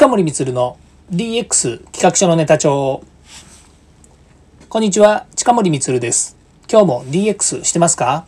[0.00, 0.78] 近森光の
[1.12, 3.02] DX 企画書のネタ帳。
[4.70, 6.38] こんにちは近森光です。
[6.72, 8.24] 今日も DX してますか？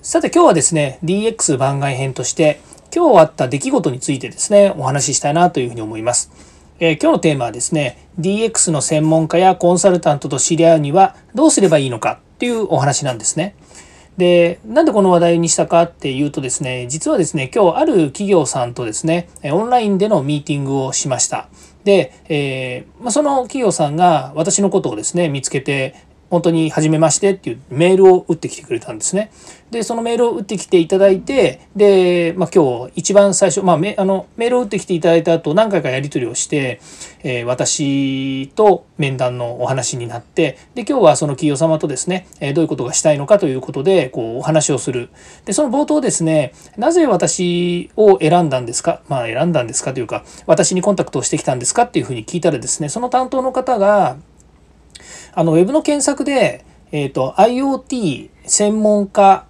[0.00, 6.30] さて今日はですね DX 番外編として今日あった出来事についてですねお話ししたいなというふうに思います、
[6.80, 13.54] えー、今日のテーマはですね DX の専門家やコンサルタントと知り合うにはどうすればいいのかっていうお話なんですね。
[14.16, 21.48] で、なんでこの話題にしたかっていうとですね、実はですね、今日ある企業さんとですね、オンラインでのミーティングをしました。
[21.84, 25.94] で、えー、まあ、その企業さんが私のことをですね、見つけて、
[26.30, 29.30] 本当に初めましてっていうメールを打ってきてくれたんですね。
[29.70, 36.80] で、そのメールを打ってきていただいて、で、まあ、今日一番最初、まあ、メあのメールを打ってきていただいた後何回かやり取りをして、
[37.22, 45.10] えー、私と面談のお話になって、で、今日はその企業様とですね、え、どういうことがしたいのかということで、こう、お話をする。
[45.44, 49.02] で、その冒頭ですね、なぜ私を選んだんですか？
[49.08, 54.16] まあ、選んだんですかというか、私にコンタクトをしてきたんですかっていうふうに聞いたらですね、その担当の方が、
[55.34, 59.46] あの、ウェブの検索で、えっ、ー、と、IoT 専門家、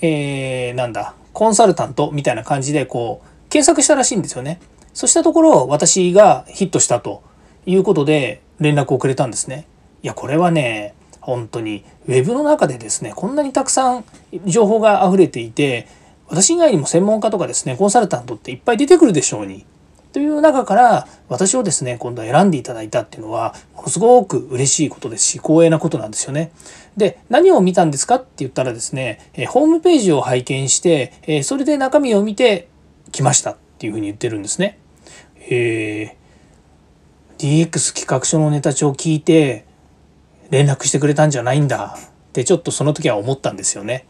[0.00, 4.60] えー、なんだ、コンサルタントみたいな感じで、こう、検索したらしいんですよね。
[4.92, 7.22] そしたところ、私がヒットしたと
[7.66, 9.66] いうことで、連絡をくれたんですね。
[10.02, 14.04] いや、これはね、本当に、ウェブの中でですね、こんなにたくさん
[14.46, 15.86] 情報が溢れていて、
[16.28, 19.64] 私以外にも専門家とかですね、コンサルタントっていっぱい出てくるでしょうに。
[20.12, 26.52] という中から私をですね今度選んでいただいたっていうのはものすごく嬉しいことですし光栄なことなんですよね。
[26.96, 32.68] で何を見たんですかって言ったらですねホームページを拝見してそれで中身を見て
[33.12, 34.78] きましたっていうふうに言ってるんですね。
[35.48, 39.64] えー、DX 企画書のネタ帳を聞いて
[40.50, 44.06] 連絡してくれたんじゃないんだってちょっとその時は思ったんですよね。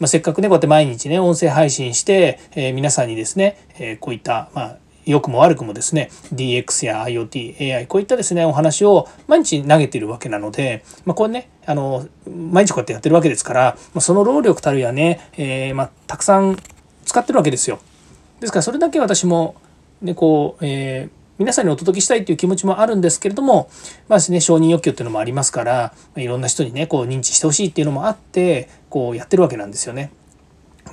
[0.00, 16.56] まあ、せっかくねこうやって毎日ね音声配信して、えー、皆さんにですね、えー、こういった、まあ、良くも悪くもですね DX や IoT、AI こういったですねお話を毎日投げているわけなので、まあ、これねあの毎日こうやってやってるわけですから、まあ、その労力たるやね、えー、まあ、たくさん
[17.04, 17.78] 使ってるわけですよ。
[18.40, 19.56] ですからそれだけ私も、
[20.02, 23.70] ね、こう、えー、皆さんにお届けしたいという気持ちもあるんですけれども、
[24.08, 30.10] まあですね、承認欲求っていうのもありますから、いろんな人にね、こう認知してほしいっていうのもあって、こうやってるわけなんですよね。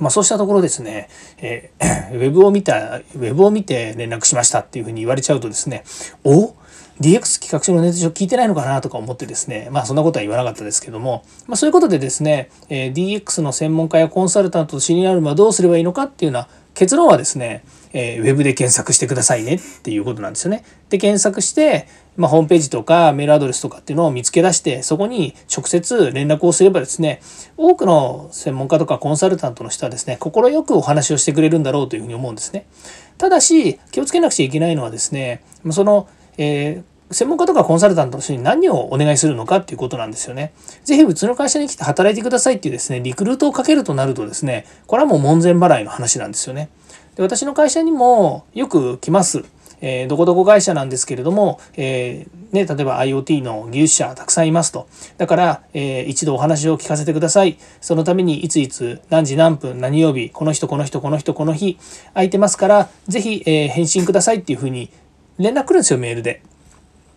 [0.02, 1.08] まあ、そうしたところですね、
[1.38, 5.84] えー、 ウェブを見た、ウェブを見て連絡しましたっていうふうに言われちゃうとですね、
[6.24, 6.54] お
[7.00, 20.64] ？DX 企画書のネタ上聞いてないのかなとか思ってですね、まあそんなことは言わなかったですけども、まあそういうことでですね、えー、DX の専門家やコンサルタントと知り合うのはどうすればいいのかっていうのは結論はですね、えー、ウェブで検索してくださいねっていうことなんですよね。
[20.88, 27.22] で、検索して、まあ、ホームページとかメールアドレスとかっていうのを見つけ出してそこに直接連絡をすればですね
[27.56, 30.30] 多くの専門家とかコンサルタントの人はですね快
[30.64, 32.66] くお話をしてくれるんだろうというふうに思うんですね。
[33.16, 36.06] ただし気をつけなくちゃいけないのはですねその、
[36.36, 40.52] えー、専門家とかコンサルタントの人に何をお願いするのかっていうことなんですよね。
[40.84, 46.68] ぜひうちの会社に来て働いてくださいっていうですねリクルートをかけるとなるとですねこれはもう門前払いの話なんですよね。
[47.16, 49.44] で私の会社にもよく来ます。
[49.84, 54.86] えー、どこどこ会社なんですけれども、えー、ね、例えば IoT の技術者たくさんいますと。
[55.18, 57.58] だから、えー、一度お話を聞かせてください。
[57.80, 61.78] そのためにいついつ何時何分何曜日この人この人この人この日
[62.14, 64.88] 空いてますから是非、え返信くださいっていうふうに
[65.38, 66.42] 連絡来るんですよメールで。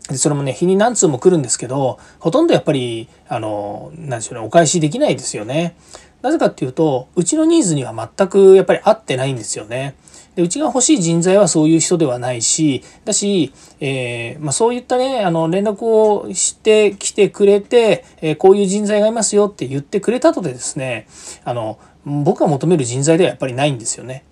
[0.09, 5.75] でそれもね日に何通も来るんですけどほとんどやっぱりあの何でしょうねお返しできないですよね。
[6.21, 9.95] なぜかっていうとうちのニーズには全くやっぱり合ってないんですよね。
[10.35, 21.07] でうちが欲しい人材はそういう人ではないしだし、えー、まあ、そういったねあの連絡をしてきてくれて、えー、こういう人材がいますよって言ってくれたとでですね
[21.45, 24.23] あの僕が求める人材ではやっぱりないんですよね。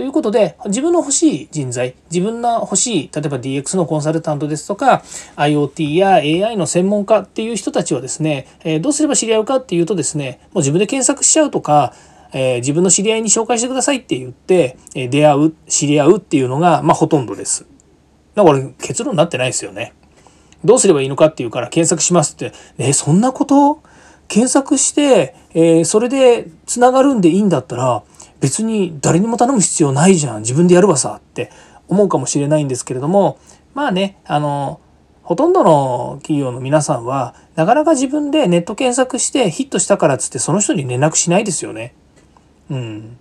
[0.00, 5.02] ということで、自分の欲しい人材、自分の欲しい、例えば DX のコンサルタントですとか、
[5.36, 11.92] IoT や AI の専門家っていう人たちはですね、えどうすれば知り合うかっていうとですね、もう自分で検索しちゃうとか、
[12.32, 17.66] え、自分の知り合いに紹介してくださいって言って、え、出会う、知り合うっていうのが、まあ、ほとんどです。
[18.34, 19.92] だから結論になってないですよね。
[20.64, 23.82] どうすればいいのかっていうから検索しますって、えー、そんなこと？
[24.30, 28.04] 検索して、えー、それで繋がるんでいいんだったら、
[28.38, 30.42] 別に誰にも頼む必要ないじゃん。
[30.42, 31.50] 自分でやるわさって
[31.88, 33.38] 思うかもしれないんですけれども、
[33.74, 34.80] まあね、あの、
[35.24, 41.92] ほとんどの企業の皆さんは、なかなか自分でネット検索してヒットしたからっつってその人に連絡しないですよね。
[42.70, 43.18] うん。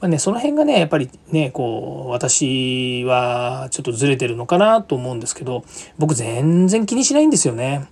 [0.00, 5.62] まあね、その辺がね、やっぱりね、こう、私はちょっとずれてるのかなと思うんですけど、
[5.98, 7.86] 僕全然気にしないんですよね。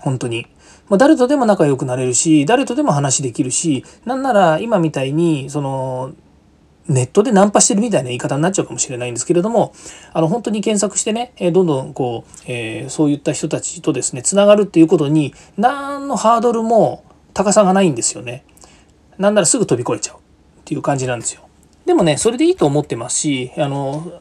[0.00, 0.46] 本当に。
[0.92, 6.12] まあ、誰とでも仲良くなれるし、誰とでも話できるし、なんなら今みたいに、その、
[6.86, 9.72] ネットでナンパしてるみたいな言い方になっちゃうかもしれないんですけれども
[10.12, 17.04] あの本当に検索してねどんどんこう、えー、そういった人たちとですねつながるっていうことに何のハードルも
[17.34, 18.44] 高さがないんですよね。
[19.16, 20.20] なんならすぐ飛び越えちゃうっ
[20.64, 21.42] ていう感じなんですよ。
[21.86, 24.20] でもねそれでいいと思ってますしあの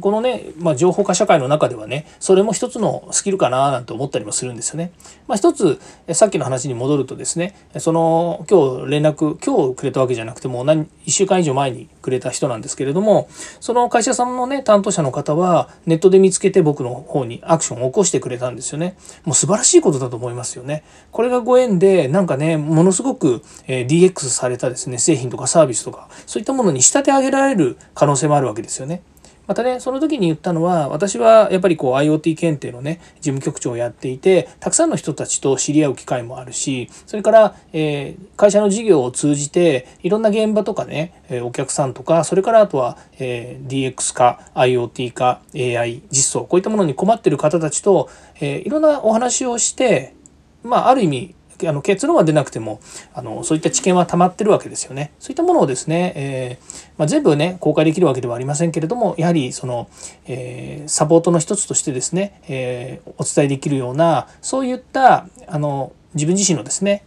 [0.00, 4.92] このね、まあ、情報化社会の中ではねそれも一つのスキルかななんて思ったりもするんですよね。
[5.26, 5.80] まあ、一つ
[6.12, 13.28] さっきの話に戻るとですねその今日連絡今日くれたわけじゃなくても何1週間以上前にくれた人なんですけれども
[13.60, 18.96] その会社さんのね担当者の方はネットで見つけて僕の方にアクションを起こしてくれたんですよね。
[19.24, 20.84] もう素晴らしいことだと思いますよね。
[21.10, 29.02] これがご縁でなんかねものすごく DX されたですね製品とかサービスとかそういったものに仕立て上げられる可能性もあるわけですよね。
[29.46, 48.10] またねその時に言ったのは私はやっぱりこう IoT 検定のね事務局長をやっていてたくさんの人たちと知り合う機会もあるしそれから、えー、会社の事業を通じていろんな現場とかねお客さんとかそれからあとは、えー、DX 化 IoT 化 AI 実装こういったものに困ってる方たちと、
[48.40, 50.14] えー、いろんなお話をして
[50.62, 51.35] まあある意味
[51.66, 52.80] あの結論は出なくても
[53.14, 55.12] あのそういった知見は溜まってるわけですよね。
[55.18, 59.88] そういったものをですね、えー、まあ、全部ね公開できるわけではありませんけれどもやはりその、
[60.26, 67.04] えー、サポートの一つとしてですね、えー、お伝えできるようなそういったあの自分自身のですね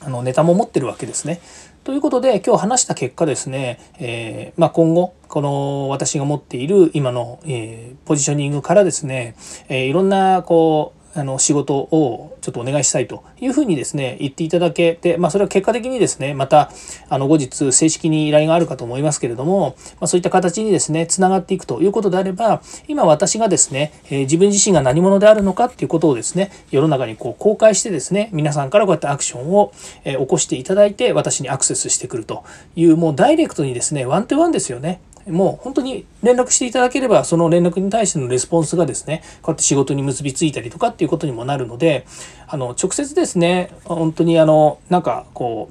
[0.00, 1.40] あのネタも持ってるわけですね。
[1.84, 9.34] ということで今日話した結果ですね、えー、まあ、今後この私が持っている今の、えポジショニングからですね、
[9.68, 16.70] えいろんなこうあの仕事をちょっとお願いしたいというふうにですね言っていただけて、まあ、それは結果的にですねまた
[17.08, 29.72] あの後日正式に依頼があるかと思いますけれども、まあ、そういった形にですねつながっていくということであれば今私がですね、え、自分自身が何者であるのかっていうことをですね世の中にこう公開してですね皆さんからこうやってアクションを、
[30.04, 32.44] え、起こしていただいて私にアクセスしてくると
[32.76, 35.00] いうもうダイレクトにですねワントゥワンですよね。
[35.28, 42.06] もう本当に連絡していただければその連絡に対してのレスポンスがですねこうやって仕事に結びついたりとかっていうことにもなるので
[42.46, 45.70] あの直接ですね本当にあのなんかこ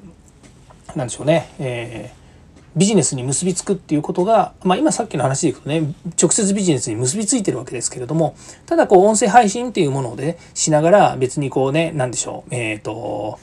[0.94, 2.24] うなんでしょうね、えー
[2.76, 8.36] ビジネスに結びつくっていうことが、まあ、今さっきの話でいくとね直接ビジネスに結びついてるわけですけれども
[8.66, 13.38] ただこう音声配信っていうもので、ね、しながら別にこうね何でしょうえっ、ー、と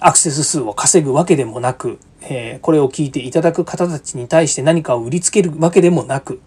[0.00, 6.40] アクセス数を稼ぐわけでもなくえー、これを聞いていただく方たちに対して何かを売りつけるわけでもなく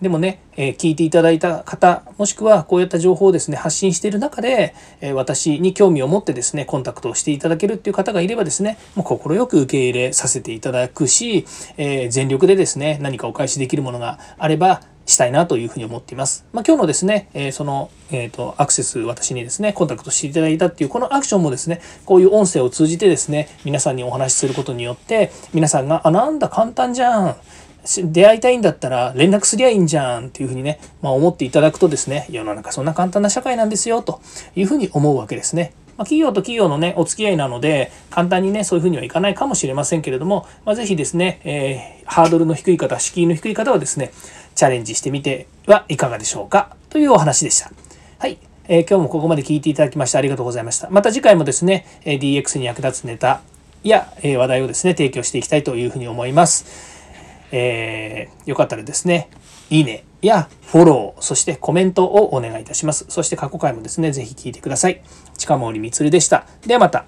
[0.00, 11.44] でもね、えー、聞いていただいた方もしくはこういった情報をですね発信している中で、えー、私に興味を持ってですねコンタクトをしていただけるっていう方がいればですねもう快く受け入れさせていただくし、
[11.76, 16.44] え全力でですね何かお返しできるものがあればしたいなというふうに思っています。
[16.52, 27.36] まあ、今日のですね、えー、その、えっ、ー、と、アクセス、私にですね、コンタクトしていただいたっていう、このアクションもですね、こういう音声を通じてですね、皆さんにお話しすることによって、皆さんが、あ、なんだ、簡単じゃん。
[27.84, 34.20] 出会いたいんだったら連絡すりゃいいんじゃんっていうふうにね、まあ、思っていただくとですね、世の中そんな簡単な社会なんですよと
[34.54, 35.72] いうふうに思うわけですね。
[36.00, 44.10] まあ、企業と企業のね、お付き合いなので、簡単にね、そういうふうにはいかないかもしれませんけれども、まあ、ぜひですね、えー、ハードルの低い方、敷居の低い方はですね、
[44.54, 47.70] チャレンジしてみてはいかがでしょうかというお話でした。
[48.18, 48.38] はい。
[48.66, 50.88] えー、今日もここまで聞いていただきましてありがとうございました。
[50.88, 53.42] また次回もですね、え DX に役立つネタ
[53.84, 56.64] やえ話題をですね、提供していきたいというふうに思います。
[57.52, 59.28] えー、よかったらですね、
[59.68, 63.06] いいねやフォロー、そしてコメントをお願いいたします。
[63.08, 65.02] そして過去回もですね、ぜひ聞いてください。
[65.40, 66.44] 近森光でした。
[66.66, 67.06] ではまた。